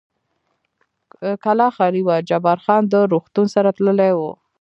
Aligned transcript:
کلا 1.43 1.67
خالي 1.75 2.01
وه، 2.07 2.15
جبار 2.29 2.57
خان 2.65 2.81
د 2.91 2.95
روغتون 3.13 3.45
سره 3.55 3.69
تللی 3.77 4.11
و. 4.15 4.19